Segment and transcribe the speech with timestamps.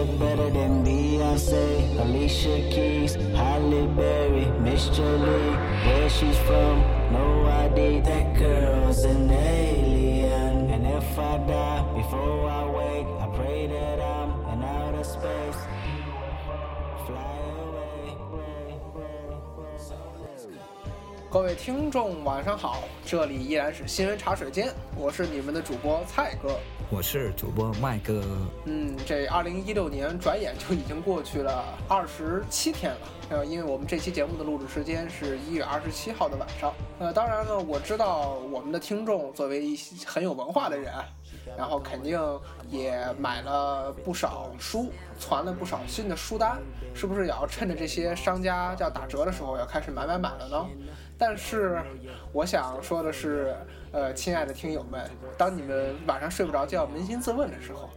[0.00, 5.54] Look better than Beyonce, Alicia Keys, Halle Berry, Miss Jolie.
[5.84, 6.80] Where she's from,
[7.12, 8.00] no ID.
[8.00, 10.70] That girl's an alien.
[10.70, 15.60] And if I die before I wake, I pray that I'm in outer space.
[17.04, 18.16] Fly away.
[21.30, 26.58] 各位听众，晚上好，这里依然是新闻茶水间，我是你们的主播蔡哥。
[26.92, 28.20] 我是主播麦哥，
[28.64, 32.98] 嗯，这二零一六年转眼就已经过去了二十七天了。
[33.28, 36.74] 呃，因为我们这期节目的录制时间是一月二十七号的晚上。
[36.98, 40.92] 呃，当然呢，我知道我们的听众作为一些很有文化的人，
[41.56, 42.20] 然后肯定
[42.68, 46.58] 也买了不少书，攒了不少新的书单，
[46.92, 50.66] 是不是也要趁着这些商家要打折的时候要开始买买买了呢？
[51.16, 51.80] 但是
[52.32, 53.54] 我想说的是，
[53.92, 57.90] 呃，亲爱的听友们，当你们晚上睡不着觉、扪心自问的时候，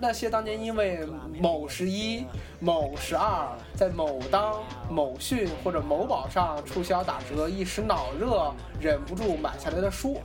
[0.00, 1.06] 那些当年因为
[1.40, 2.26] 某十一、
[2.58, 10.20] 某十二在某当、某讯或者某宝上促销打折，一时脑热忍不住买下来的书，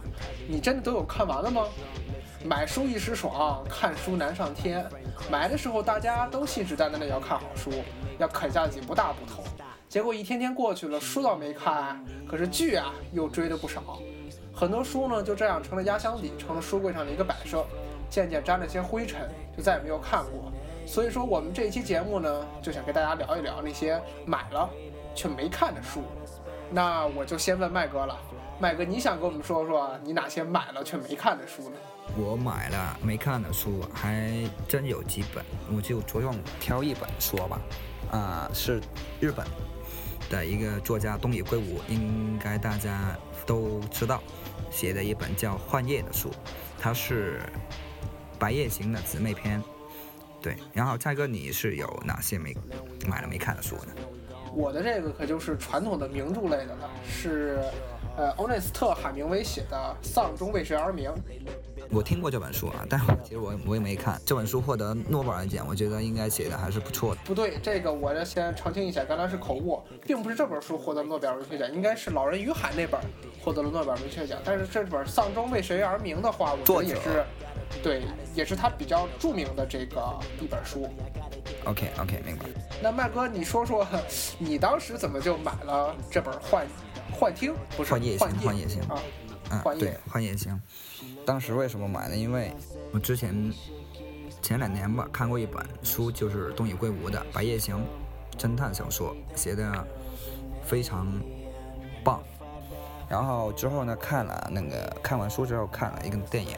[0.50, 1.68] 你真的都有看完了吗？
[2.44, 4.84] 买书一时爽，看书难上天。
[5.30, 7.72] 买的时候大家都信誓旦旦的要看好书，
[8.18, 9.44] 要啃下几部大部头。
[9.88, 14.00] 结果一天天过去了，书倒没看，可是剧啊又追了不少。
[14.54, 17.66] 很多书呢就这样成了压箱底，成了书柜上的一个摆设，
[18.10, 20.52] 渐渐沾了些灰尘，就再也没有看过。
[20.86, 24.70] 所以说我们这一期节目呢，就想跟大家聊一聊那些买了
[25.16, 26.04] 却没看的书。
[26.70, 28.18] 那我就先问麦哥了，
[28.60, 31.76] 麦哥，你想跟我们说说你哪些买了却没看的书呢？
[32.18, 34.32] 我买了没看的书还
[34.68, 35.44] 真有几本，
[35.76, 37.60] 我就着重挑一本说吧。
[38.12, 38.80] 啊、是
[39.20, 39.44] 日本
[40.30, 44.22] 的一个作家东野圭吾，应该大家都知道，
[44.74, 46.32] 写的一本叫《幻夜》的书，
[46.80, 47.40] 它是
[48.40, 49.62] 《白夜行》的姊妹篇。
[50.42, 52.54] 对，然后蔡哥，你是有哪些没
[53.08, 53.94] 买了没看的书呢？
[54.52, 57.60] 我的这个可就是传统的名著类的了，是
[58.18, 61.12] 呃欧内斯特·海明威写的《丧钟为谁而鸣》。
[61.92, 64.20] 我听过这本书啊，但是我其实我我也没看。
[64.26, 67.22] 这本书获得诺贝尔奖，我觉得应该写的还是不错的。
[67.26, 73.00] 不对，这个我要先澄清一下，刚才是口误，并不是这本书获得诺贝尔文学奖，应该是《老人与海》那本
[73.44, 74.40] 获得了诺贝尔文学奖。
[74.44, 77.24] 但是这本《丧钟为谁而鸣》的话，我觉得也是，
[77.82, 78.02] 对，
[78.34, 80.88] 也是他比较著名的这个一本书。
[81.66, 82.46] OK OK，明白。
[82.82, 83.86] 那麦哥，你说说，
[84.38, 86.66] 你当时怎么就买了这本《幻
[87.12, 87.52] 幻听》？
[87.78, 89.00] 不是幻夜行幻幻夜行啊，
[89.66, 90.60] 嗯，对，幻夜行。
[91.26, 92.16] 当时为什么买呢？
[92.16, 92.54] 因为
[92.92, 93.52] 我之前
[94.42, 97.78] 前两年吧看过一本书，就是东野圭吾的《白夜行》
[98.40, 99.88] 侦探小说，写的
[100.66, 101.08] 非常
[102.04, 102.22] 棒。
[103.10, 106.58] 然后之后呢，看了那个看完书之后看了一个电影，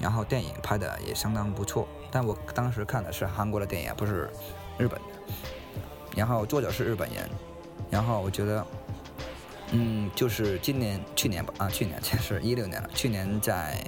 [0.00, 1.86] 然后电影拍的也相当不错。
[2.10, 4.28] 但我当时看的是韩国的电影，不是
[4.78, 5.34] 日本的。
[6.16, 7.28] 然后作者是日本人，
[7.90, 8.66] 然后我觉得
[9.72, 12.88] 嗯，就是今年、去年吧，啊，去年就 是一六年了。
[12.94, 13.84] 去年在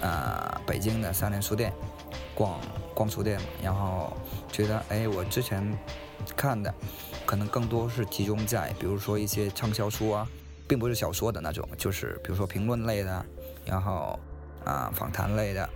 [0.00, 1.72] 呃北京的三联书店
[2.34, 2.58] 逛
[2.94, 4.16] 逛书店，然后
[4.52, 5.76] 觉得哎，我之前
[6.36, 6.72] 看的
[7.26, 10.26] 可能更多是集中在比如说一些畅销书啊，
[10.68, 13.26] 并不是小说的那种，就是比如说评论类的，
[13.66, 14.18] 然后
[14.64, 15.68] 啊、访谈类的，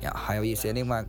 [0.00, 1.04] 然后还有一些另外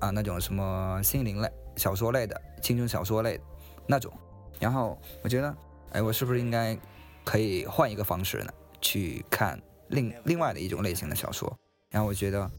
[0.00, 3.44] 啊那种什么心灵类小说类的、青春小说类的
[3.86, 4.12] 那种。
[4.58, 5.54] 然后我觉得，
[5.92, 6.76] 哎，我是不是应该
[7.24, 11.54] 可以换一个方式呢，去看另另外的一种类型的小说？
[11.90, 12.50] 然后我觉得，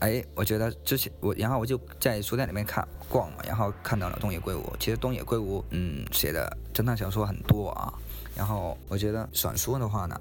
[0.00, 4.70] 哎，我觉得之前我，然后我就在书店里面看逛嘛，然后看到了东野圭吾。
[4.78, 7.92] 其实东野圭吾，嗯，写的侦探小说很多啊。
[8.36, 10.20] 然后我觉得选书的话呢，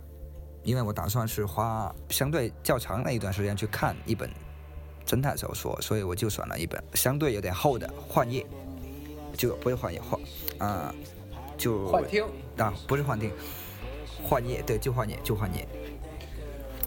[0.63, 4.29] 因为我打算是花相对较长的一段时间去看一本
[5.05, 8.45] 侦探小说，所以我就选了一本相对有点厚的《幻夜》，
[9.37, 10.21] 就不是幻夜幻
[10.59, 10.93] 啊、
[11.61, 12.25] 就幻听。
[12.57, 13.31] 啊，不是幻听，
[14.23, 15.67] 幻夜，对，就幻夜，就幻夜。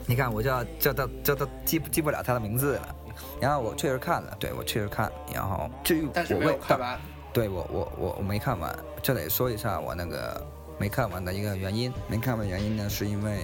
[0.05, 2.97] 你看，我就要这都这都记不记不了他的名字了。
[3.41, 6.99] 然后我确实看了，对我确实看，然后至于但是没有我为看完。
[7.33, 10.45] 对我我我我没看完，这得说一下我那个
[10.79, 11.93] 没看完的一个原因。
[12.09, 13.43] 没看完原因呢，是因为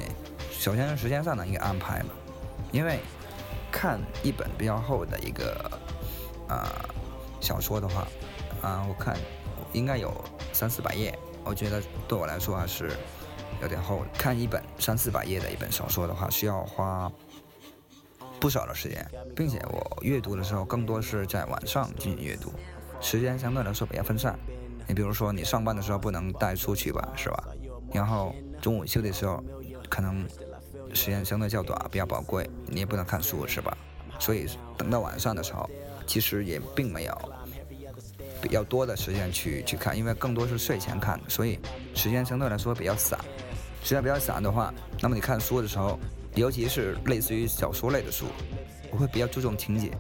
[0.51, 2.11] 首先是时间上的一个安排嘛，
[2.73, 2.99] 因为
[3.71, 5.71] 看一本比较厚的一个
[6.49, 6.71] 啊、
[7.41, 8.07] 小说的话，
[8.61, 9.17] 啊、我看
[9.73, 10.13] 应该有
[10.53, 12.91] 三四百页，我觉得对我来说还是
[13.63, 14.05] 有点厚。
[14.15, 17.11] 看一本三四百页的一本小说的话，需要花
[18.39, 22.53] 不少的时间，并且我阅读的时候更多是在晚上进行阅读，
[23.01, 24.39] 时间相对来说比较分散。
[24.87, 27.45] 你比如说，你上班的时候不能带出去吧，是吧？
[27.93, 29.43] 然后中午休息的时候，
[29.89, 30.27] 可能
[30.93, 33.77] 时间相对较短，比较宝贵，你也不能看书，是吧？
[34.19, 35.69] 所以等到晚上的时候，
[36.07, 37.33] 其实也并没有
[38.41, 41.59] 比较多的时间去去看，因为更多是睡前看，所以
[41.95, 43.19] 时间相对来说比较散。
[43.83, 45.99] 时间比较散的话，那么你看书的时候，
[46.35, 48.27] 尤其是类似于小说类的书，
[48.91, 49.91] 我会比较注重情节。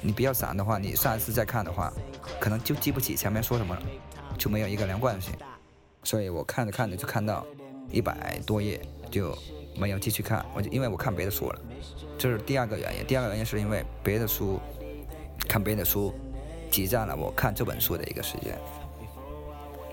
[0.00, 1.92] 你比较散的话，你上一次再看的话，
[2.38, 3.82] 可能就记不起前面说什么了，
[4.38, 5.32] 就没有一个连贯性。
[6.04, 7.44] 所以我看着看着就看到
[7.90, 8.80] 一百多页
[9.10, 9.36] 就
[9.76, 11.60] 没有继续看，我就因为我看别的书了，
[12.16, 13.04] 这是第二个原因。
[13.04, 14.60] 第二个原因是因为别的书
[15.48, 16.14] 看别的书
[16.70, 18.58] 挤占了我看这本书的一个时间。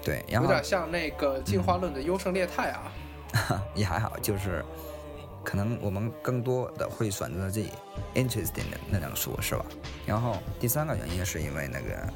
[0.03, 2.91] 对，然后有点像那个进化论的优胜劣汰啊。
[3.73, 4.63] 也还好，就是
[5.43, 7.71] 可能我们更多的会选择自己
[8.13, 9.65] interesting 的那种书，是吧？
[10.05, 12.07] 然后第三个原因是因为那个，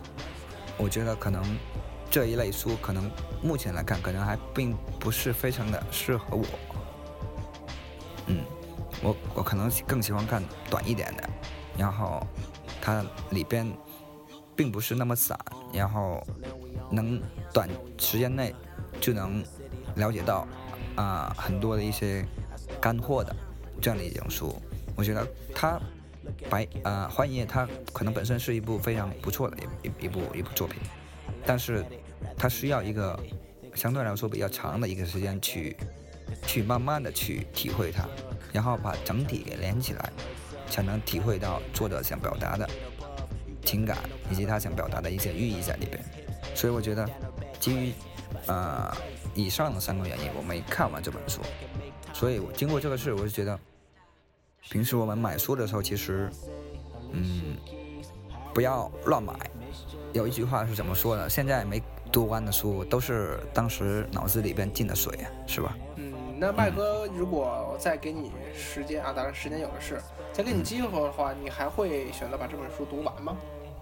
[0.77, 1.43] 我觉得可能
[2.09, 3.11] 这一类书可能
[3.41, 6.45] 目前来看，可能还并不是非常的适合我。
[8.27, 8.43] 嗯，
[9.01, 11.29] 我我可能更喜欢看短一点的，
[11.77, 12.25] 然后
[12.81, 13.69] 它里边
[14.59, 15.39] 并不是那么散，
[15.71, 16.21] 然后
[16.91, 17.17] 能
[17.53, 18.53] 短时间内
[18.99, 19.41] 就能
[19.95, 20.45] 了解到。
[20.95, 22.25] 啊，很多的一些
[22.81, 23.33] 干货的
[23.81, 24.53] 这样的一种书，
[24.97, 25.25] 我觉得
[25.55, 25.79] 它
[26.49, 30.77] 白啊《幻夜》它可能本身是一部非常不错的一一一部一部作品，
[31.45, 31.85] 但是
[32.37, 33.17] 它需要一个
[33.73, 35.77] 相对来说比较长的一个时间去
[36.45, 38.05] 去慢慢的去体会它，
[38.51, 40.11] 然后把整体给连起来，
[40.69, 42.69] 才能体会到作者想表达的
[43.69, 43.97] 情感
[44.31, 46.03] 以及他想表达的一些寓意在里边。
[46.55, 47.07] 所以我觉得
[47.59, 47.93] 基于
[48.47, 48.97] 啊。
[49.35, 51.39] 以上的三个原因，我没看完这本书，
[52.13, 53.57] 所以我经过这个事，我就觉得，
[54.69, 56.29] 平时我们买书的时候，其实，
[57.11, 57.55] 嗯，
[58.53, 59.33] 不要乱买。
[60.11, 61.29] 有一句话是怎么说的？
[61.29, 61.81] 现在没
[62.11, 65.13] 读完的书，都是当时脑子里边进的水，
[65.47, 65.77] 是吧？
[65.95, 70.01] 嗯，那麦哥，如果再给你时间啊，当然时间有的是，
[70.33, 73.37] 再给你机会的话，你还会选择把这本书读完吗？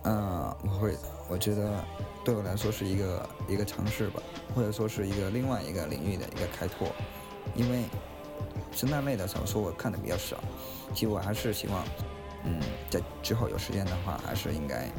[0.07, 0.95] 嗯，我会，
[1.27, 1.83] 我觉得
[2.23, 4.23] 对我来说是一个一个尝试吧，
[4.55, 6.87] 或者说是一个另外一个领域的一个开拓，
[7.55, 7.83] 因为
[8.73, 10.37] 侦探类的小说我看的比较少，
[10.93, 11.83] 其实我还是希望，
[12.45, 12.57] 嗯，
[12.89, 14.89] 在之后有时间的话，还是应该，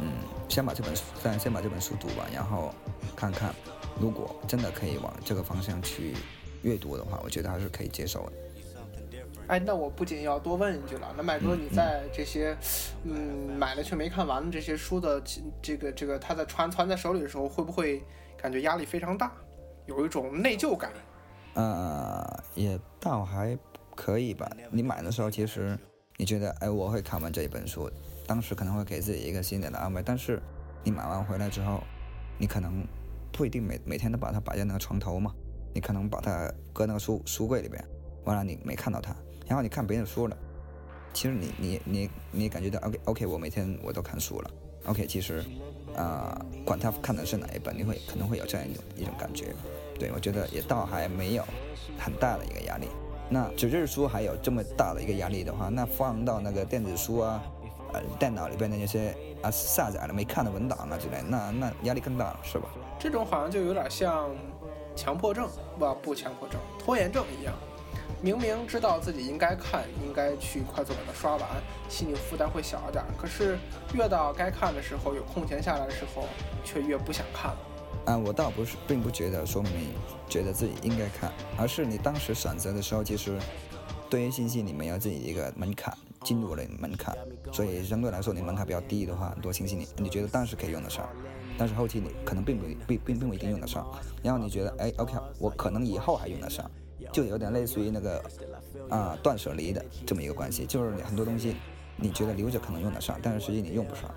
[0.00, 0.12] 嗯，
[0.48, 2.72] 先把这本书，先先把这本书读完，然后
[3.16, 3.52] 看看，
[4.00, 6.14] 如果真的可以往这个方向去
[6.62, 8.32] 阅读的话，我觉得还是可以接受的。
[9.46, 12.56] 哎，那我不仅要多问一句了，那麦哥，你在这些，
[13.04, 15.22] 嗯，买了却没看完的这些书的
[15.60, 18.02] 这个这个，他在传传在手里的时候，会不会
[18.36, 19.32] 感觉压力非常大，
[19.86, 20.90] 有一种内疚感？
[21.54, 23.56] 呃，也倒还
[23.94, 24.50] 可以吧。
[24.70, 25.78] 你买的时候，其实
[26.16, 27.90] 你觉得，哎，我会看完这一本书，
[28.26, 30.02] 当时可能会给自己一个心理的安慰。
[30.04, 30.40] 但是
[30.82, 31.82] 你买完回来之后，
[32.38, 32.86] 你可能
[33.30, 35.32] 不一定每每天都把它摆在那个床头嘛，
[35.74, 37.84] 你可能把它搁那个书书柜里边，
[38.24, 39.14] 完了你没看到它。
[39.46, 40.36] 然后你看别人说了，
[41.12, 44.50] 其实你你你你感觉到 OK OK，我每天我都看书了
[44.86, 45.44] ，OK，其实
[45.96, 49.54] 啊，管他看的是哪一本，你会可能会有这样一种一种感觉，
[49.98, 51.44] 对我觉得也倒还没有
[51.98, 52.88] 很大的一个压力。
[53.30, 57.42] 那纸质书还有这么大的一个压力的话，那放到那个电子书啊，
[57.92, 62.68] 呃，电脑里边的那些啊下载了没看的文档啊之类，那那压力更大了，是吧？
[62.98, 64.30] 这种好像就有点像
[64.96, 65.48] 强迫症，
[65.78, 67.54] 不不强迫症，拖延症一样。
[68.24, 71.46] 明明知道自己应该看，应该去快速把它刷完，
[71.90, 73.04] 心理负担会小一点。
[73.18, 73.58] 可是
[73.92, 76.26] 越到该看的时候，有空闲下来的时候，
[76.64, 77.58] 却越不想看了。
[78.06, 79.90] 啊，我倒不是，并不觉得说你
[80.26, 83.38] 觉得自己应该看，而是你当时选择的时候，其实
[84.08, 87.14] 对于信息你没有自己一个门槛，进入了门槛，
[87.52, 91.06] 所以相对来说你门槛比较低的话，很多信息你你觉得当时可以用得上，
[91.58, 93.86] 但是后期你可能并不并并并不一定用得上。
[94.22, 96.70] 然后你觉得，哎，OK，我可能以后还用得上。
[97.12, 98.22] 就有点类似于那个
[98.88, 101.56] 啊断舍离的这么一个关系，就是很多东西
[101.96, 104.12] 你觉得留着可能用得上，但是实际你用不上，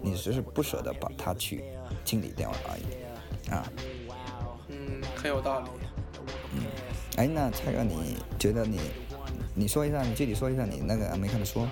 [0.00, 1.64] 你只是不舍得把它去
[2.04, 3.72] 清理掉而已啊。
[4.68, 5.68] 嗯，很有道理。
[6.54, 6.62] 嗯，
[7.16, 8.80] 哎，那蔡哥，你觉得你
[9.54, 11.66] 你说一下，你具体说一下你那个没看的书。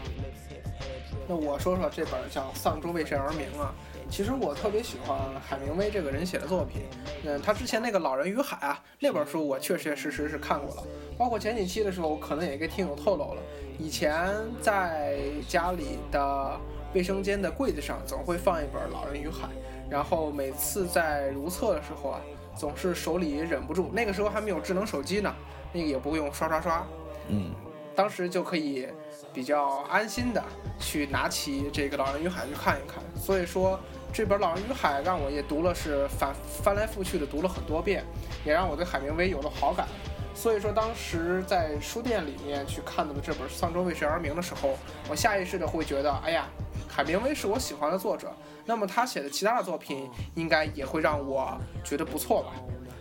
[1.28, 3.74] 那我说说这本叫《丧钟为谁而鸣》啊。
[4.10, 6.82] 其实我特别喜欢海明威这个人写的作品，
[7.24, 10.82] 嗯，他之前那个《老人与海》啊，那本书我确确实实是看过了，
[11.16, 13.42] 包括前几期的时候，我可能也给听友透露了，
[13.78, 16.60] 以前在家里的
[16.92, 19.46] 卫生间的柜子上总会放一本《老人与海》，
[19.88, 22.20] 然后每次在如厕的时候啊，
[22.56, 25.32] 总是手里忍不住，那个时候还没有智能手机呢，
[25.72, 26.84] 那个也不用刷刷刷，
[27.28, 27.52] 嗯，
[27.94, 28.88] 当时就可以
[29.32, 30.42] 比较安心的
[30.80, 33.78] 去拿起这个《老人与海》去看一看，所以说。
[34.12, 38.04] 这本《老人与海》让我也读了，是翻翻来覆去的读了很多遍，
[38.44, 39.86] 也让我对海明威有了好感。
[40.34, 44.76] 所以说当时在书店里面去看到的这本《丧钟为谁而鸣》的时候，
[45.08, 46.48] 我下意识的会觉得，哎呀，
[46.88, 48.32] 海明威是我喜欢的作者，
[48.64, 52.52] 那么他写的其他的作品应该也会让我觉得不错吧。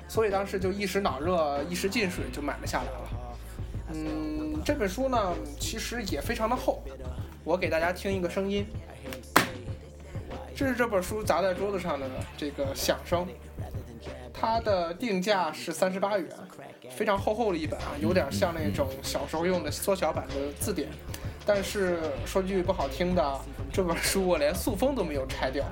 [0.07, 3.09] 所以当时就一时脑热，一时进水就买了下来了。
[3.93, 6.83] 嗯，这本书呢，其实也非常的厚，
[7.43, 8.67] 我给大家听一个声音。
[10.55, 13.27] 这是这本书砸在桌子上的这个响声，
[14.33, 16.29] 它的定价是三十八元，
[16.89, 20.89] 非常厚厚的一本啊，有点像那种小时候用的缩小版的字典。
[21.45, 23.39] 但是说句不好听的，
[23.71, 25.65] 这本书我连塑封都没有拆掉。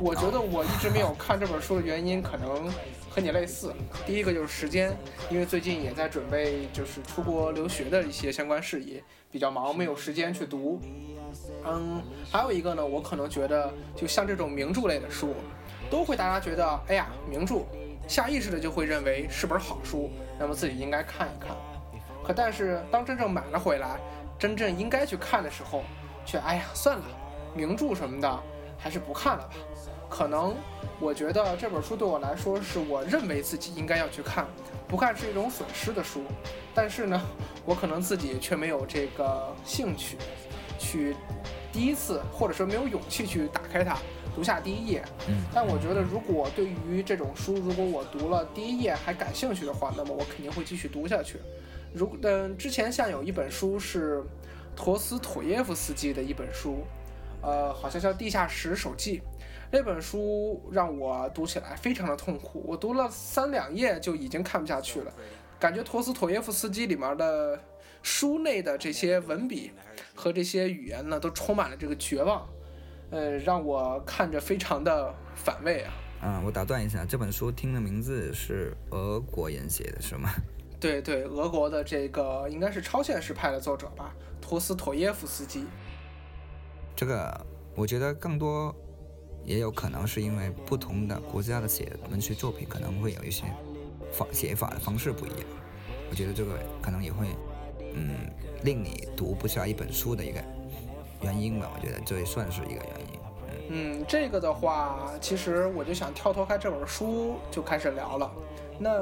[0.00, 2.68] 我觉得我一直没有看这本书的原因，可能
[3.08, 3.72] 和你类似。
[4.04, 4.92] 第一个就是时间，
[5.30, 10.80] 因为最近也在准备就是出国留学的一些相关事宜，比较忙，没有时间去读。
[11.66, 15.34] 嗯，还有一个呢，我可能觉得，就像这种名著类的书，
[15.90, 17.64] 都会大家觉得，哎呀，名著，
[18.06, 21.56] 下意识的就会认为是本好书，那么自己应该看一看。
[22.22, 23.98] 可但是当真正买了回来，
[24.38, 25.82] 真正应该去看的时候，
[26.24, 27.04] 却哎呀，算了，
[27.54, 28.42] 名著什么的，
[28.78, 29.54] 还是不看了吧。
[30.08, 30.54] 可能
[31.00, 34.46] 我觉得这本书对我来说，是我认为自己应该要去看，
[34.86, 36.22] 不看是一种损失的书。
[36.74, 37.20] 但是呢，
[37.64, 40.16] 我可能自己却没有这个兴趣。
[40.78, 41.14] 去
[41.72, 43.96] 第一次，或者说没有勇气去打开它，
[44.34, 45.04] 读下第一页。
[45.28, 51.38] 嗯，但我觉得，如果对于这种书，如果我读了第一页还感兴趣的话，那么我肯定会继续读下去。
[51.92, 54.22] 如嗯，之前像有一本书是
[54.74, 56.84] 陀思妥耶夫斯基的一本书，
[57.40, 59.18] 呃，好像叫《地下室手记》。
[59.70, 65.12] 那本书让我读起来非常的痛苦，我读了三两页就已经看不下去了，
[65.58, 67.58] 感觉陀思妥耶夫斯基里面的
[68.04, 69.72] 书内的这些文笔。
[70.16, 72.48] 和这些语言呢，都充满了这个绝望，
[73.10, 75.92] 呃，让我看着非常的反胃啊。
[76.20, 80.30] 啊，我打断一下，这本书听的名字是俄国人写的，是吗？
[80.78, 85.66] 对对，俄国的这个应该是超现实派的作者吧，托斯妥耶夫斯基。
[86.94, 87.44] 这个
[87.74, 88.72] 我觉得更多
[89.44, 93.46] 也有可能是因为不同的国家的写文学作品可能会有一些
[94.12, 95.40] 方写法的方式不一样，
[96.08, 97.26] 我觉得这个可能也会。
[97.94, 98.30] 嗯，
[98.62, 100.40] 令你读不下一本书的一个
[101.22, 103.18] 原因吧，我觉得这也算是一个原因。
[103.70, 108.30] 嗯，这个的话，其实我就想跳脱开这本书就开始聊了。
[108.78, 109.00] 那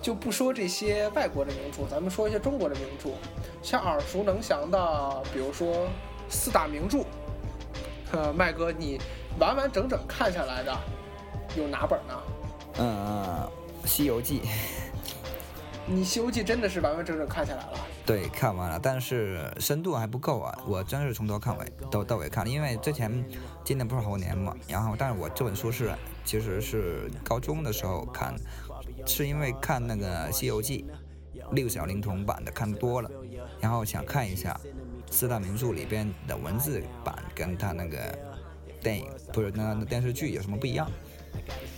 [0.00, 3.10] 就不说这些外国的名著，咱们说一些中国的名著，
[3.62, 5.86] 像耳熟能详的，比如说
[6.28, 7.04] 四大名著。
[8.12, 8.98] 呃，麦哥，你
[9.38, 10.76] 完完整整看下来的
[11.56, 12.22] 有哪本呢？
[12.78, 13.48] 嗯，
[13.86, 14.40] 《西游记》。
[15.86, 17.78] 你《西游记》真的是完完整整看下来了？
[18.06, 20.56] 对，看完了，但是深度还不够啊！
[20.66, 23.24] 我真是从头看尾，到到尾看，因为之前
[23.64, 25.92] 今年不是猴年嘛，然后，但是我这本书是
[26.24, 28.34] 其实是高中的时候看，
[29.06, 30.86] 是因为看那个《西游记》
[31.54, 33.10] 六小龄童版的看多了，
[33.60, 34.58] 然后想看一下
[35.10, 38.16] 四大名著里边的文字版跟他那个
[38.80, 40.88] 电影不是那那电视剧有什么不一样。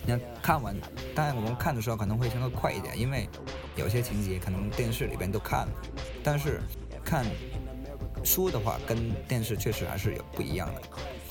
[0.05, 0.75] 你看看完，
[1.13, 3.27] 当然我们看的时候可能会相对快一点，因为
[3.75, 5.73] 有些情节可能电视里边都看了，
[6.23, 6.61] 但是
[7.03, 7.25] 看
[8.23, 10.81] 书的话跟电视确实还是有不一样的，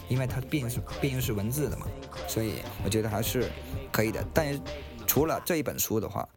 [0.09, 1.87] 因为它毕竟是毕竟是文字的嘛，
[2.27, 3.51] 所以我觉得还是
[3.93, 4.25] 可以的。
[4.33, 4.61] 但是
[5.07, 6.29] 除了这一本书的话，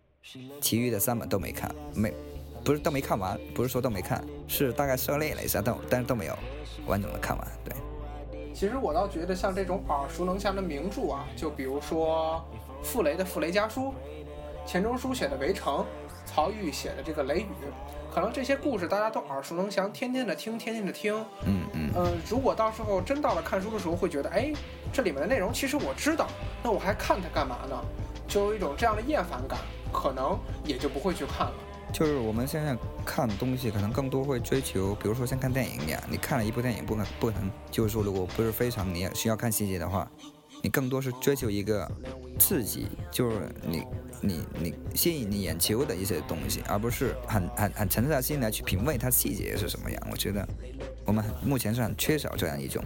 [0.62, 2.14] 其余的三本都没看，没
[2.64, 6.38] 不是都没看完，不是说都没看，是大概涉猎了一下，但但是都没有
[6.86, 7.74] 完整的看完，对。
[8.58, 12.44] 其实我倒觉得，像这种耳熟能详的名著啊，就比如说
[12.82, 13.94] 傅雷的《傅雷家书》，
[14.68, 15.76] 钱钟书写的《围城》，
[16.26, 17.44] 曹禺写的这个《雷雨》，
[18.12, 21.14] 可能这些故事大家都耳熟能详，天天的听，天天的听。
[21.46, 21.92] 嗯嗯。
[21.94, 24.52] 呃，如果到时候真到了看书的时候，会觉得，哎，
[24.92, 26.26] 这里面的内容其实我知道，
[26.64, 27.80] 那我还看它干嘛呢？
[28.28, 29.60] 就有一种这样的厌烦感，
[29.94, 30.36] 可能
[30.66, 31.54] 也就不会去看了。
[31.94, 40.10] 就是我们现在看东西，可能更多会追求，比如说像看电影一样，你看了一部电影，不可不能，就是说如果不是非常你需要看细节的话，
[40.62, 41.90] 你更多是追求一个
[42.38, 43.84] 刺激，就是你
[44.22, 50.08] 你你吸引你眼球的一些东西，而不是很很很沉下心来去品味它细节是什么样。
[50.12, 50.48] 我觉得
[51.06, 52.84] 我们目前是很缺少这样一种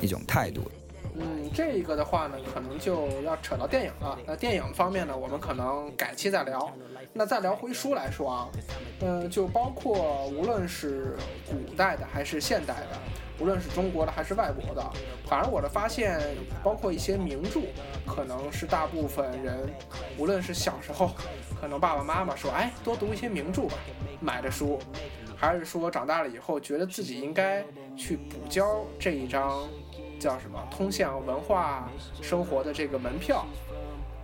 [0.00, 0.70] 一种态度。
[1.14, 4.18] 嗯，这个的话呢，可能就要扯到电影了。
[4.26, 6.72] 那电影方面呢，我们可能改期再聊。
[7.12, 8.48] 那再聊回书来说啊，
[9.00, 11.14] 嗯，就包括无论是
[11.46, 12.98] 古代的还是现代的，
[13.38, 14.82] 无论是中国的还是外国的，
[15.26, 16.18] 反而我的发现，
[16.62, 17.60] 包括一些名著，
[18.06, 19.68] 可能是大部分人，
[20.16, 21.10] 无论是小时候，
[21.60, 23.74] 可能爸爸妈妈说，哎，多读一些名著吧，
[24.18, 24.78] 买的书，
[25.36, 27.62] 还是说长大了以后，觉得自己应该
[27.94, 29.68] 去补交这一张。
[30.22, 30.58] 叫什么？
[30.70, 33.44] 通向文化生活的这个门票，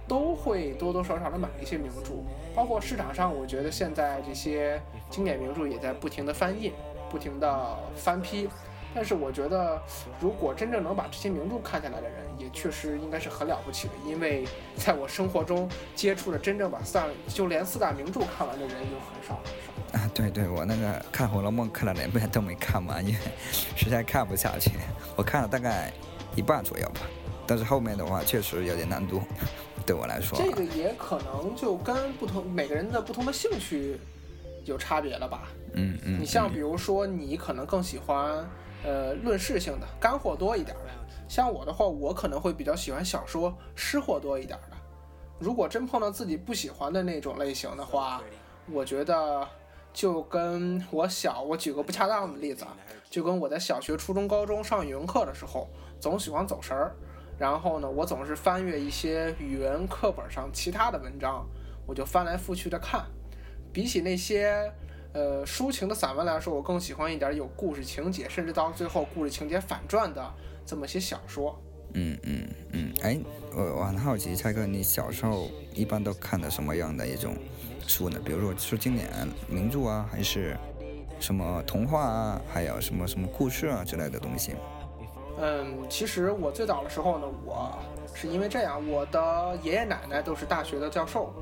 [0.07, 2.13] 都会多多少少的买一些名著，
[2.55, 6.73] 包括市场上，我觉得现在这些经典名著也在不停的翻印，
[7.11, 8.49] 不停的翻批。
[8.95, 9.81] 但是我觉得，
[10.19, 13.95] 如果真正能把这些名著看下来的人，也确实应该是很了不起的。
[14.07, 19.99] 因为在我生活中接触的真正把四大就连四大名著看完的人有很少很少。
[19.99, 23.21] 啊，对对，我那个看《红楼梦》看了两遍都没看完，因为
[23.77, 24.73] 实在看不下去。
[25.15, 25.93] 我看了大概
[26.35, 27.03] 一半左右吧，
[27.47, 29.23] 但是后面的话确实有点难度，
[29.87, 30.37] 对我来说。
[30.37, 33.99] 这个也可能就跟不同每个人的不同的兴趣
[34.65, 35.49] 有差别了吧？
[35.75, 36.21] 嗯嗯。
[36.21, 38.49] 你像比如说，你可能更喜欢。
[38.85, 40.85] 呃，论事性的干货多一点的，
[41.29, 44.77] 像我的话，我可能会比较喜欢小说湿货多一点的。
[45.39, 48.23] 如果真碰到自己不喜欢的那种类型的话，
[48.71, 49.47] 我觉得
[49.93, 52.77] 就跟我小，我举个不恰当的例子啊，
[53.11, 55.69] 就跟我在小学、初中、高中上语文课的时候，
[56.01, 56.95] 总喜欢走神儿，
[57.37, 61.45] 然后呢，我总是翻阅一些语文课本上其他的文章，
[61.87, 63.05] 我就翻来覆去的看，
[63.73, 64.73] 比起那些。
[65.13, 70.33] 呃，抒情的散文来说，我更喜欢一点有故事情节，甚至到最后故事情节反转的
[70.67, 71.59] 这么些小说。
[71.95, 73.19] 嗯嗯嗯，哎，
[73.55, 77.35] 我我很好奇，蔡哥，你小时候一般都看的什么样的一种
[77.87, 78.21] 书呢？
[78.23, 79.09] 比如说是经典
[79.49, 80.55] 名著啊，还是
[81.19, 84.55] 什么童话啊，还有什么什么故事啊之类的东西？
[85.41, 87.79] 嗯，其实我最早的时候呢，我
[88.13, 91.33] 是因为这样，我的爷爷奶奶都是大学的教授，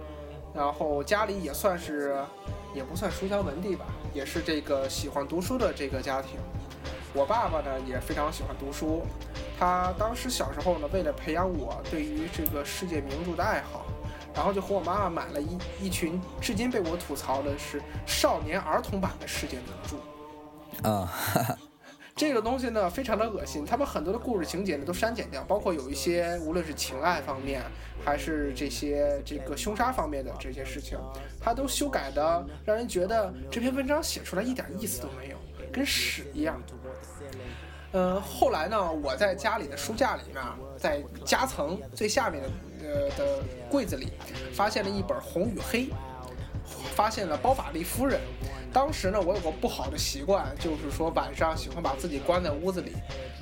[0.57, 2.17] 然后家里也算是。
[2.75, 6.39] 也不算书香门第吧，也是这个喜欢读书的这个家庭。
[7.15, 9.01] 我爸爸呢也非常喜欢读书，
[9.59, 13.87] 他当时小时候呢，为了培养我对于这个世界名著的爱好，
[14.35, 20.87] 然后就和我妈妈买了一一群，至今被我吐槽的是少年儿童版的世界名著。
[20.87, 21.11] 啊。
[22.17, 23.63] 这个东西呢，非常的恶心。
[23.63, 27.63] 他把很多的故事情节呢都删减掉，包括有一些无论是情爱方面，
[28.03, 30.99] 还是这些这个凶杀方面的这些事情，
[31.39, 35.37] 他都修改的让人觉得这篇文章写出来一点意思都没有，
[35.71, 36.59] 跟屎一样。
[37.93, 40.43] 嗯，后来呢，我在家里的书架里面，
[40.79, 42.49] 在夹层最下面的
[42.83, 44.11] 呃的柜子里，
[44.55, 45.81] 发现了一本《红与黑》，
[46.95, 48.19] 发现了包法利夫人。
[48.77, 52.93] 当时呢，我有个不好的习惯，就是说晚上喜欢把自己关在屋子里。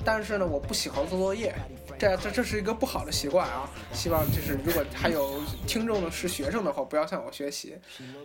[0.05, 1.53] 但是呢，我不喜欢做作业，
[1.99, 3.69] 这这这是一个不好的习惯啊。
[3.91, 7.75] 希望就是如果还有听众的是学生的话，不要向我学习。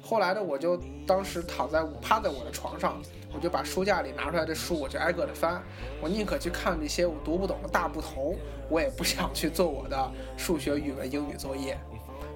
[0.00, 3.02] 后来呢，我就当时躺在趴在我的床上，
[3.34, 5.60] 我就把书架里拿出来的书，我就挨个的翻。
[6.00, 8.36] 我宁可去看那些我读不懂的大部头，
[8.68, 11.76] 我也不想去做我的数学、语文、英语作业。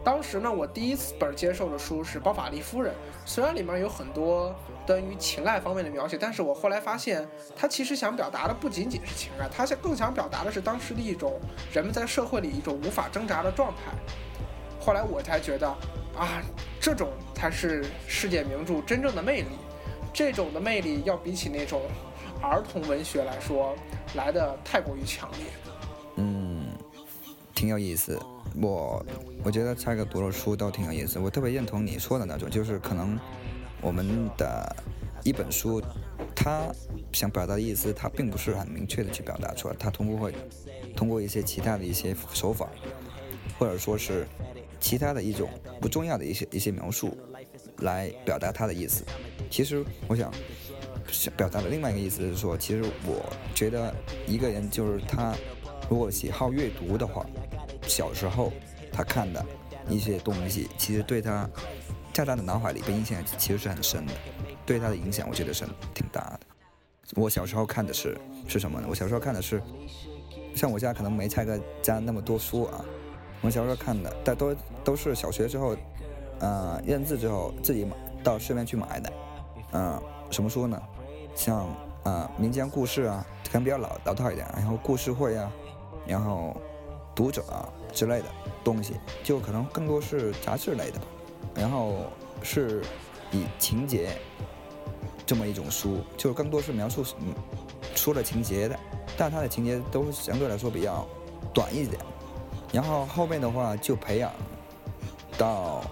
[0.04, 2.92] 当时呢，我第一次本接受的书是《包法利夫人》，
[3.24, 4.54] 虽然里面有很多
[4.86, 11.40] 关于情爱方面的描写，但是我后来发现，他其实想表达的不仅仅是情爱，他想更想表达的是当时的一种
[11.72, 13.92] 人们在社会里一种无法挣扎的状态。
[14.78, 15.66] 后来我才觉得，
[16.14, 16.42] 啊，
[16.78, 19.48] 这种才是世界名著真正的魅力，
[20.12, 21.80] 这种的魅力要比起那种
[22.42, 23.74] 儿童文学来说，
[24.14, 25.46] 来的太过于强烈。
[26.16, 26.66] 嗯，
[27.54, 28.20] 挺有意思。
[28.60, 29.04] 我
[29.42, 33.18] 我觉得蔡哥读的书都挺有意思，我特别认同你说的那种，就是可能
[33.80, 34.76] 我们的
[35.24, 35.82] 一本书，
[36.36, 36.68] 他
[37.12, 40.32] 想表达的意思，他并不是很明确的去表达出来，他通过会
[40.96, 42.68] 通过一些其他的一些手法，
[43.58, 44.26] 或者说是
[44.78, 47.16] 其他的一种不重要的一些一些描述，
[47.78, 49.04] 来表达他的意思。
[49.50, 50.32] 其实我想
[51.36, 53.92] 表达的另外一个意思是说，其实我觉得
[54.26, 55.34] 一个人就是他
[55.90, 57.26] 如果喜好阅读的话。
[57.86, 58.52] 小时候，
[58.92, 59.44] 他看的
[59.88, 61.48] 一些东西，其实对他
[62.12, 64.12] 在他的脑海里边印象其实是很深的，
[64.64, 66.40] 对他的影响，我觉得是挺大的。
[67.16, 68.18] 我小时候看的是
[68.48, 68.86] 是什么呢？
[68.88, 69.60] 我小时候看的是，
[70.54, 72.84] 像我家可能没蔡哥家那么多书啊。
[73.42, 75.76] 我小时候看的，但都都是小学之后，
[76.40, 79.12] 呃，认字之后自己买到市面去买的。
[79.72, 80.80] 嗯，什么书呢？
[81.34, 81.68] 像
[82.04, 85.52] 啊民间故事啊，可能比较老老套一点，然后故事会啊，
[86.06, 86.56] 然后。
[87.14, 88.26] 读者啊之类的
[88.64, 91.00] 东西，就可能更多是杂志类的。
[91.54, 92.06] 然后
[92.42, 92.82] 是
[93.30, 94.18] 以情节
[95.24, 97.04] 这么一种书，就更多是描述
[97.94, 98.76] 书的情节的，
[99.16, 101.06] 但它的情节都相对来说比较
[101.52, 102.00] 短一点。
[102.72, 104.32] 然后后面的话就培养
[105.38, 105.84] 到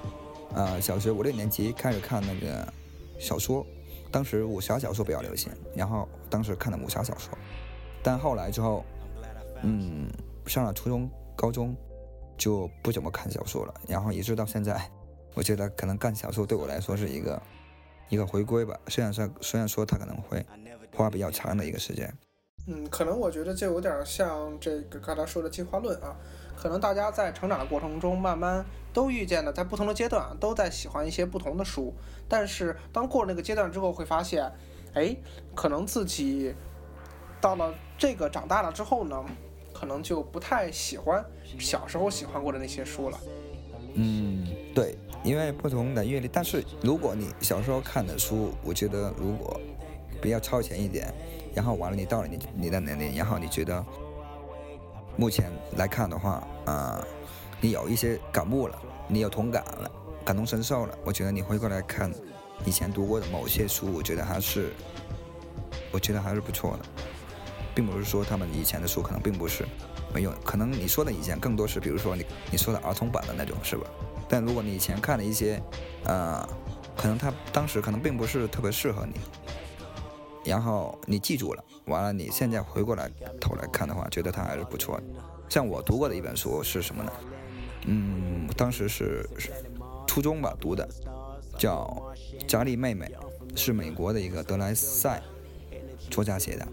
[0.55, 2.67] 呃小学五六年级开始看那个
[3.21, 3.65] 小说，
[4.11, 7.39] 当时武侠小说比较流行，然后当时看的武侠小说，
[8.03, 8.85] 但后来之后，
[9.63, 10.11] 嗯。
[10.47, 11.77] 上了初中、高中，
[12.37, 14.91] 就不怎么看小说了，然后一直到现在，
[15.35, 17.43] 我觉得可能看小说对我来说是一个
[18.09, 18.79] 一个回归吧。
[18.89, 20.45] 虽然说虽然说它可能会
[20.95, 22.13] 花比较长的一个时间，
[22.67, 26.17] 嗯，可能我觉得就有点像这个刚才说的进化论啊。
[26.55, 31.93] 可能大家在成长的过程中，慢慢都遇见了，在不同的阶段都在喜欢一些不同的书。
[32.29, 34.53] 但是当过了那个阶段之后，会发现，
[34.95, 35.17] 哎，
[35.57, 36.55] 可能自己
[37.41, 39.25] 到了这个长大了之后呢，
[39.83, 41.25] 可能就不太喜欢
[41.59, 43.19] 小时候喜欢过的那些书了。
[43.95, 46.29] 嗯，对，因为不同的阅历。
[46.33, 49.61] 但是如果你小时候看的书，我觉得如果
[50.21, 51.13] 比较超前一点，
[51.53, 53.85] 然后完了你到了你你的年龄，然后你觉得。
[55.15, 57.07] 目前来看的话，啊，
[57.61, 59.91] 你有一些感悟了，你有同感了，
[60.25, 60.99] 感同身受了。
[61.05, 62.11] 我觉得你回过来看
[62.65, 64.73] 以前读过的某些书，我觉得还是，
[65.91, 67.12] 我觉得还是不错的，
[67.75, 69.65] 并不是说他们以前的书可能并不是
[70.15, 73.87] 没用，可能你说的以前更多是，比如说你你说的儿童版的那种，是吧？
[74.29, 75.63] 但如果你以前看了一些，
[76.05, 76.47] 呃，
[76.97, 79.15] 可能他当时可能并不是特别适合你。
[80.45, 85.03] 然后你记住了，完了你现在回过来头来看的话，觉得他还是不错的。
[85.49, 87.13] 像我读过的一本书是什么呢？
[87.87, 89.29] 嗯，当时是
[90.07, 90.89] 初中吧读的，
[91.59, 91.87] 叫
[92.47, 93.07] 《加利妹妹》，
[93.59, 95.23] 是美国的一个德莱塞
[96.11, 96.67] 作家写的。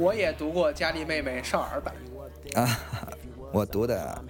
[0.00, 1.94] 我也读过《加利妹妹》少儿版。
[2.54, 2.80] 啊，
[3.52, 4.24] 我读的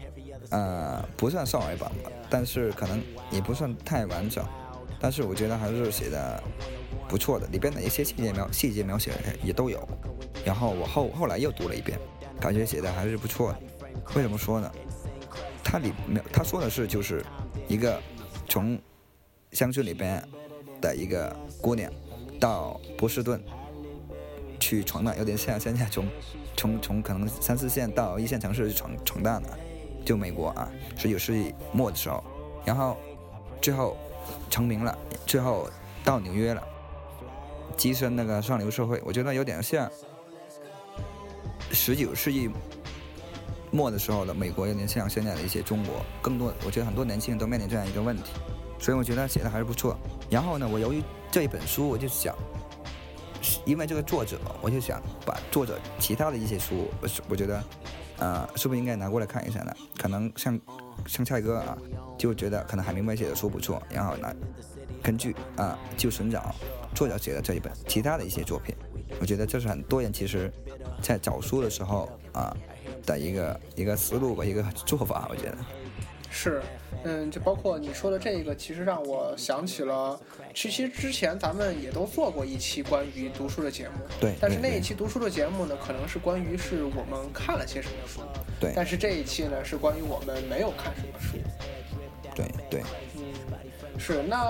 [0.51, 4.45] 呃不算少儿版吧，但是可能也不算太完整，
[5.01, 6.43] 但是我觉得还是写的。
[7.09, 9.11] 不错的，里边的一些细节描细节描写
[9.43, 9.89] 也都有。
[10.45, 11.99] 然后我后后来又读了一遍，
[12.41, 13.59] 感觉写的还是不错的。
[14.15, 14.71] 为什么说呢？
[15.65, 17.25] 他里面他说的是就是
[17.67, 18.01] 一个
[18.49, 18.79] 从
[19.51, 20.23] 乡村里边
[20.81, 21.93] 的一个姑娘
[22.39, 23.43] 到波士顿
[24.61, 26.07] 去闯荡，有点像现在从
[26.57, 29.49] 从从可能三四线到一线城市去闯闯荡的，
[30.05, 32.23] 就美国啊，十九世纪末的时候，
[32.65, 32.97] 然后
[33.61, 33.97] 最后
[34.49, 34.97] 成名了，
[35.27, 35.69] 最后
[36.05, 36.63] 到纽约了。
[37.77, 39.91] 跻身那个上流社会，我觉得有点像
[41.73, 42.51] 十九世纪
[43.71, 46.05] 末的时候的美国，有点像现在的一些中国。
[46.21, 48.33] 更多，我觉得很多年轻人都面临这样一个问题，
[48.79, 49.97] 所以我觉得写的还是不错。
[50.29, 52.37] 然后呢，我由于这一本书，我就想，
[53.65, 57.65] 因为这个作者，我就想把作者其他的一些书，我我觉得，
[58.19, 59.75] 呃，是不是应该拿过来看一下呢？
[59.99, 60.59] 可能像
[61.07, 61.77] 像蔡哥啊，
[62.19, 64.35] 就觉得可能海明威写的书不错，然后呢，
[65.03, 66.55] 根据啊，就寻找。
[66.93, 68.75] 作者写的这一本，其他的一些作品，
[69.21, 70.53] 我觉得这是很多人其实，
[71.01, 72.53] 在找书的时候啊
[73.07, 75.57] 的一个一个思路吧，一个做法，我觉得
[76.31, 76.63] 是，
[77.03, 80.19] 嗯，就包括你说的这个，其实让我想起了，
[80.55, 88.21] 其实之前咱们也都做过一期关于读书的节目，对，但是那一期读书的节目呢，可能是关于是我们看了些什么书，
[88.61, 91.37] 对，但是这一期呢，是关于我们没有看什么书，
[92.35, 92.83] 对对。
[93.99, 94.43] 是，那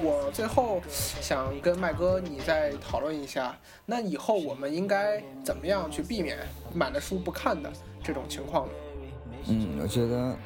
[0.00, 6.38] 我最后想跟麦哥你再讨论一下，那以后我们应该怎么样去避免
[6.72, 7.68] 买了书不看的
[8.00, 8.72] 这种情况呢？
[9.46, 10.36] 嗯，我觉得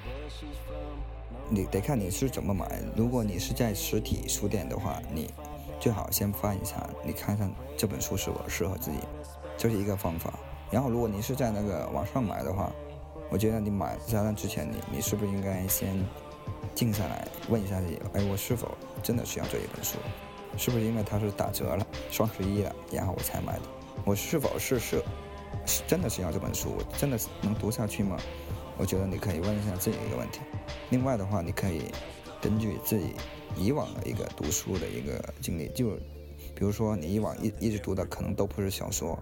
[1.48, 2.80] 你得看你是怎么买。
[2.96, 5.30] 如果你是在实体书店的话，你
[5.80, 8.98] 最好先翻一下，你看看这本书是否适合自己，
[9.56, 10.32] 这是一个方法。
[10.70, 12.70] 然后，如果你是在那个网上买的话，
[13.30, 16.04] 我觉得你买下单之前，你你是不是应该先？
[16.74, 18.68] 静下来问一下自己，哎，我是否
[19.02, 19.98] 真的需要这一本书？
[20.56, 23.62] 是不是因为它是打折了、双十一了，然后我才买的？
[24.04, 25.02] 我是否是是
[25.66, 26.70] 是真的需要这本书？
[26.78, 28.16] 我真的能读下去吗？
[28.78, 30.40] 我觉得你可以问一下自己一个问题。
[30.90, 31.82] 另外的话，你可以
[32.40, 33.14] 根据自己
[33.56, 35.96] 以往的一个读书的一个经历，就
[36.54, 39.18] 比如说你以往一一直读的可能都不是小说，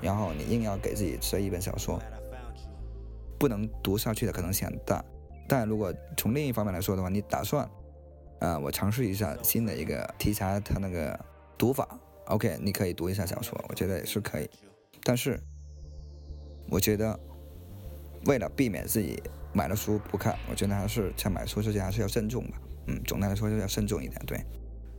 [0.00, 2.00] 然后你硬要给自己设一本小说，
[3.38, 5.04] 不能读下去的可能性很大。
[5.48, 7.68] 但如果从另一方面来说的话，你打算，
[8.38, 11.18] 啊，我尝试一下新的一个题材，它那个
[11.58, 14.48] 读法，OK，你可以读一下小说，我觉得也是可以。
[15.02, 15.38] 但是，
[16.70, 17.18] 我觉得
[18.26, 22.58] 为了避免自己买了书不看，我觉得还是在买书之前还是要慎重吧。
[22.86, 24.38] 嗯，总的来说就要慎重一点，对。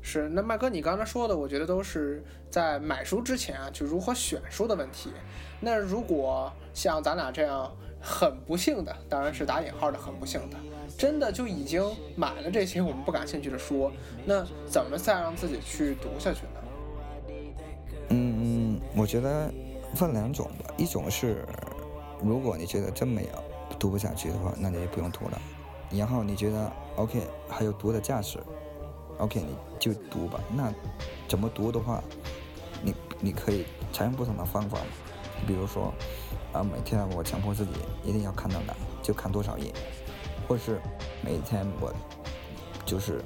[0.01, 5.11] 是，那麦哥，你刚才说的，我觉得都是在买书之前啊，就如何选书的问题。
[5.59, 7.71] 那如果像咱俩这样。
[8.05, 10.57] 很不幸的，当然是打引号的很不幸的，
[10.97, 11.81] 真的就已经
[12.17, 13.89] 买了这些我们不感兴趣的书，
[14.25, 17.39] 那怎么再让自己去读下去呢？
[18.09, 19.49] 嗯，我觉得
[19.95, 21.45] 分两种吧，一种是
[22.23, 23.43] 如果你觉得真没有
[23.77, 25.41] 读不下去的话，那你也不用读了。
[25.91, 28.39] 然后你觉得 OK 还有读的价值
[29.17, 30.39] ，OK 你就读吧。
[30.55, 30.73] 那
[31.27, 32.01] 怎么读的话，
[32.81, 34.77] 你你可以采用不同的方法，
[35.45, 35.93] 比如说。
[36.53, 37.71] 啊，每天我强迫自己
[38.03, 39.73] 一定要看到哪就看多少页，
[40.47, 40.79] 或者是
[41.25, 41.91] 每天我
[42.85, 43.25] 就是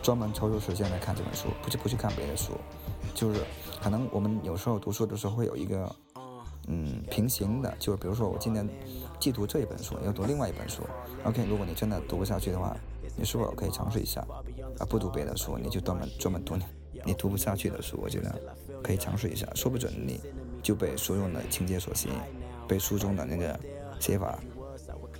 [0.00, 2.52] 专门抽出时间来看这本书，不去不去看别的书，
[3.16, 3.40] 就是
[3.82, 5.92] 可能我们有时候读书的时候会有一个
[6.68, 8.68] 嗯平行的，就是比如说我今天
[9.18, 10.82] 既读这一本书，又读另外一本书。
[11.24, 12.76] OK，如果你真的读不下去的话，
[13.16, 14.20] 你是否可以尝试一下
[14.78, 14.86] 啊？
[14.88, 16.64] 不读别的书，你就专门专门读你
[17.04, 17.98] 你读不下去的书。
[18.02, 18.40] 我觉得
[18.82, 20.20] 可以尝试一下，说不准你
[20.62, 22.14] 就被书中的情节所吸引，
[22.68, 23.58] 被书中的那个
[23.98, 24.38] 写法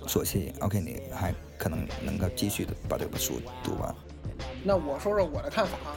[0.07, 0.53] 所吸引。
[0.61, 3.93] OK，你还可能能够继续的把这本书读完。
[4.63, 5.95] 那我说说我的看法啊。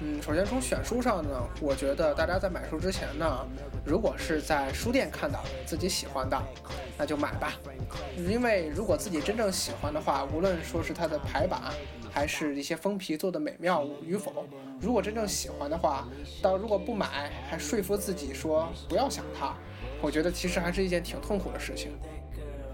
[0.00, 1.30] 嗯，首先从选书上呢，
[1.60, 3.44] 我觉得大家在买书之前呢，
[3.84, 6.40] 如果是在书店看到自己喜欢的，
[6.96, 7.54] 那就买吧。
[8.16, 11.60] 因为如果自己真正喜欢的话，无论说是它的排版，
[12.12, 14.46] 还是一些封皮做的美妙与否，
[14.80, 16.06] 如果真正喜欢的话，
[16.40, 19.52] 到如果不买，还说服自己说不要想它，
[20.00, 21.90] 我觉得其实还是一件挺痛苦的事情。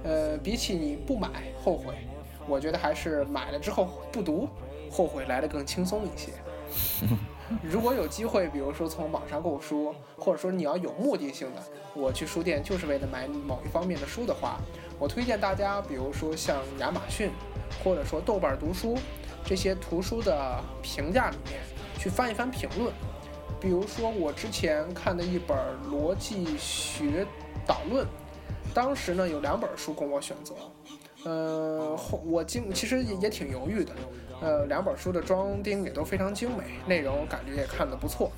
[0.02, 1.94] 呃，比起你不买后悔，
[2.46, 4.46] 我觉得还是买了之后不读，
[4.90, 6.32] 后悔来的更轻松一些。
[7.62, 11.62] 如果有机会，比如说从网上购书，或者说你要有目的性的，
[11.94, 14.58] 我去书店就是为了买某一方面的书的话，
[14.98, 17.30] 我推荐大家，比如说像亚马逊，
[17.82, 18.96] 或者说豆瓣读书
[19.44, 21.60] 这些图书的评价里面
[21.98, 22.92] 去翻一翻评论。
[23.60, 25.56] 比如说我之前看的一本
[25.90, 27.26] 《逻辑学
[27.66, 28.04] 导论》，
[28.74, 30.54] 当时呢有两本书供我选择，
[31.24, 33.92] 呃，我经其实也也挺犹豫的。
[34.40, 38.30] 呃，两本书的装订也都非常精美，内容感觉也看得不错，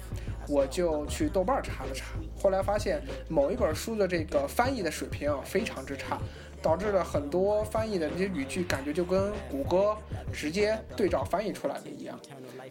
[0.48, 6.18] 我就去豆瓣查了查，后来发现某一本书的这个翻译的水平非常之差，
[6.62, 9.96] 导致了很多翻译的这些语句感觉就跟谷歌
[10.32, 12.18] 直接对照翻译出来的一样，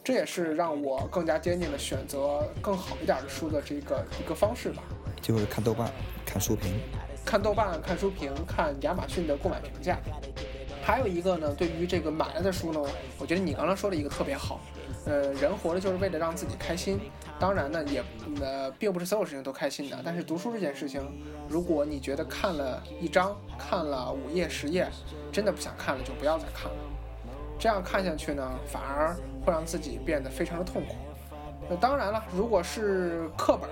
[0.04, 4.84] 这也是让我更加坚定的选择更好一点的书的这个一个方式吧。
[5.22, 5.92] 就是看豆瓣，
[6.26, 6.80] 看书评，
[7.26, 9.98] 看豆瓣，看书评，看亚马逊的购买评价。
[10.86, 12.80] 还有一个呢，对于这个买了的书呢，
[13.18, 14.60] 我觉得你刚刚说的一个特别好，
[15.08, 17.00] 呃，人活着就是为了让自己开心，
[17.40, 18.04] 当然呢，也
[18.40, 20.00] 呃，并不是所有事情都开心的。
[20.06, 21.02] 但是读书这件事情，
[21.50, 24.88] 如果你觉得看了一章，看了五页十页，
[25.32, 26.78] 真的不想看了，就不要再看了。
[27.58, 30.94] 这样看下去呢，反而会让自己变得非常的痛苦。
[31.68, 33.68] 那当然了，如果是课本，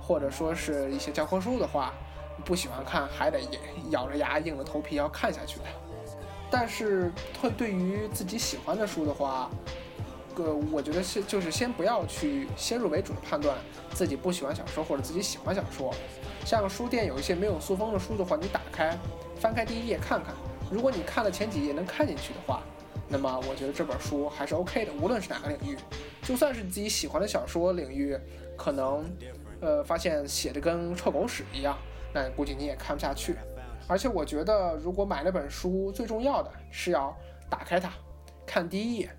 [0.00, 1.92] 或者说是一些教科书的话，
[2.46, 3.38] 不喜欢看，还得
[3.90, 5.64] 咬着牙硬着头皮要看下去的。
[6.50, 9.50] 但是会对于自己喜欢的书的话，
[10.36, 13.56] 呃，我觉得是就是先不要去先入为主的判断
[13.92, 15.94] 自己不喜欢小说或者自己喜欢小说。
[16.44, 18.98] 像书店有一些没有塑封的书的话，你打开
[19.38, 20.34] 翻开第一页看看，
[20.70, 22.62] 如果你看了前几页能看进去的话，
[23.08, 24.92] 那么我觉得这本书还是 OK 的。
[24.94, 25.76] 无论是哪个领域，
[26.22, 28.16] 就算是自己喜欢的小说领域，
[28.56, 29.04] 可能
[29.60, 31.76] 呃发现写的跟臭狗屎一样，
[32.14, 33.34] 那估计你也看不下去。
[33.90, 37.12] 而且我觉得，如果买了本书，最重要的是要
[37.48, 37.90] 打开它，
[38.46, 39.10] 看第一页，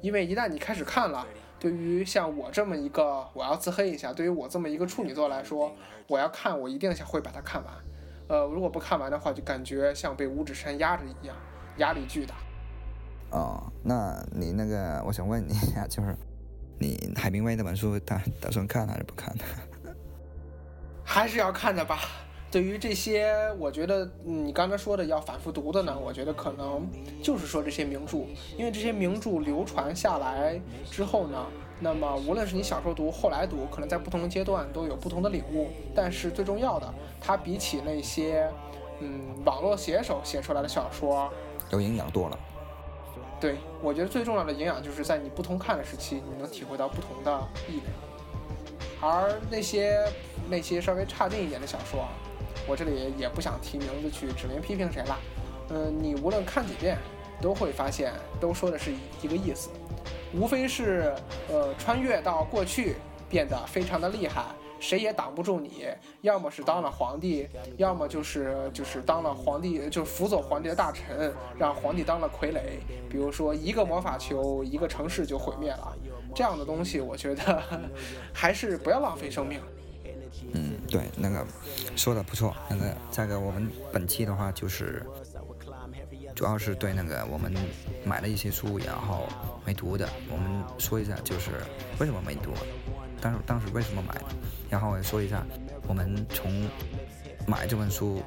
[0.00, 1.26] 因为一旦你开始看了，
[1.58, 5.72] 对于像我这么一个，我要自黑一下，对于我这么一个处女座来说，
[6.06, 7.74] 我要看，我一定想会把它看完。
[8.28, 11.34] 呃，如果不看完的话，就感觉像被五指山压着一样，
[11.78, 12.36] 压力巨大。
[13.32, 16.16] 哦，那你那个，我想问你一下，就是
[16.78, 19.42] 你海明威那本书，打打算看还是不看呢？
[21.02, 21.98] 还是要看的吧。
[22.52, 26.86] 对于这些，我觉得你刚才说的要反复读的呢，我觉得可能
[27.22, 28.18] 就是说这些名著，
[28.58, 30.60] 因为这些名著流传下来
[30.90, 31.46] 之后呢，
[31.80, 35.70] 那么无论是你小时候读，后来读，可能在不同的阶段都有不同的领悟。
[35.94, 38.46] 但是最重要的，它比起那些
[39.00, 41.32] 嗯网络写手写出来的小说，
[41.70, 42.38] 有营养多了。
[43.40, 47.82] 对，我觉得最重要的营养就是在你不同看的时期，你能体会到不同的意味。
[49.00, 50.06] 而那些
[50.50, 52.10] 那些稍微差劲一点的小说啊。
[52.66, 55.18] 我这里也不想提名字去指名批评谁了，
[55.70, 56.96] 嗯，你无论看几遍，
[57.40, 59.70] 都会发现都说的是一个意思，
[60.32, 61.14] 无非是
[61.48, 62.96] 呃穿越到过去
[63.28, 64.44] 变得非常的厉害，
[64.78, 65.86] 谁也挡不住你，
[66.20, 72.60] 要么是当了皇帝，要么就是就是当了皇帝，就是辅佐皇帝的大臣，让皇帝当了傀儡，
[73.10, 75.96] 比如说一个魔法球，一个城市就毁灭了，
[76.34, 77.62] 这样的东西，我觉得
[78.32, 79.60] 还是不要浪费生命。
[80.54, 81.46] 嗯，对，那个
[81.96, 82.54] 说的不错。
[82.68, 85.02] 那个再个，我们本期的话就是，
[86.34, 87.50] 主要是对那个我们
[88.04, 89.26] 买了一些书，然后
[89.64, 91.50] 没读的，我们说一下，就是
[91.98, 92.52] 为什么没读，
[93.22, 94.20] 当当时为什么买，
[94.68, 95.42] 然后说一下
[95.88, 96.68] 我们从
[97.46, 98.22] 买这本书，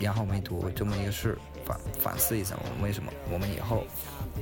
[0.00, 3.84] 然后没读这么一个事，反反思一下我们为什么，我们以后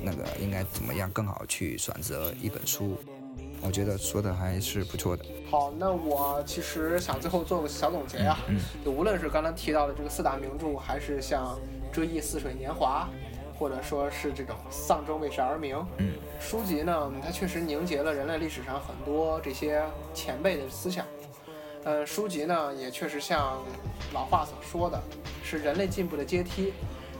[0.01, 2.97] 那个应该怎么样更好去选择一本书。
[3.61, 5.25] 我觉得说的还是不错的。
[5.49, 8.37] 好，那我其实想最后做个小总结呀。
[8.47, 8.59] 嗯。
[8.83, 11.57] 就无论是刚才提到的这个四大名著，还是像
[11.93, 13.09] 《追忆似水年华》，
[13.59, 21.05] 或者说是这种《丧钟为谁而鸣》，嗯，书籍呢，它确实凝结了人类历史上很多这些前辈的思想。
[21.83, 23.63] 呃，书籍呢也确实像
[24.13, 25.01] 老话所说的，
[25.43, 26.73] 是人类进步的阶梯。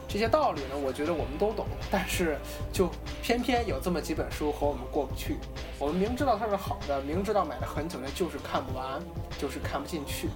[0.08, 2.38] 这些道理呢，我觉得我们都懂，但是
[2.72, 2.88] 就
[3.22, 5.36] 偏偏有这么几本书和我们过不去。
[5.78, 8.98] 我们明知道它是好的，明知道买了很久了，就是看不完，
[9.38, 10.30] 就是看不进去。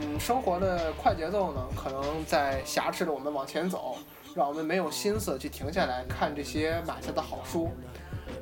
[0.00, 3.96] 嗯，生活的快节奏呢，可能在挟持着我们往前走，
[4.34, 7.70] 让我们没有心思去停下来看这些买下的好书。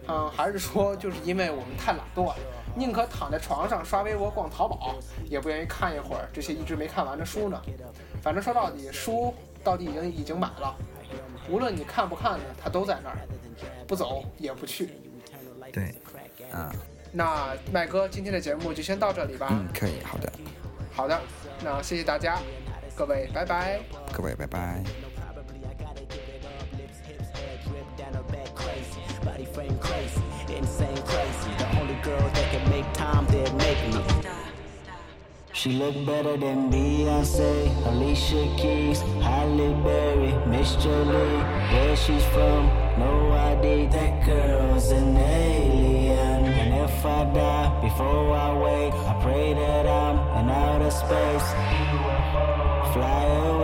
[0.06, 2.36] 嗯，还是说，就是因为我们太懒惰了，
[2.76, 4.94] 宁可躺在床上刷微博、逛淘宝，
[5.28, 7.60] 也不愿意看一会儿这些一直没看完的书呢。
[8.22, 9.34] 反正说到底，书。
[9.62, 10.76] 到底已经已经买了，
[11.48, 13.18] 无论你看不看呢，它都在那儿，
[13.86, 14.90] 不走也不去。
[15.72, 15.94] 对，
[16.50, 16.72] 啊。
[17.12, 19.48] 那麦哥今天的节目就先到这里吧。
[19.50, 20.32] 嗯，可以，好的。
[20.90, 21.20] 好的，
[21.62, 22.38] 那谢谢大家，
[22.96, 23.80] 各位拜拜。
[24.12, 24.82] 各位拜拜。
[35.54, 41.42] She look better than Beyonce, Alicia Keys, Halle Berry, Miss Jolie.
[41.72, 43.90] Where she's from, no idea.
[43.90, 46.44] That girl's an alien.
[46.46, 51.48] And if I die before I wake, I pray that I'm in outer space.
[52.94, 53.61] Fly away,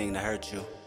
[0.00, 0.79] anything to hurt you.